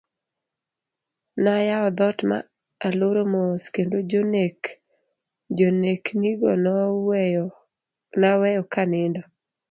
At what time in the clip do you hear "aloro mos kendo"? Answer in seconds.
2.87-3.97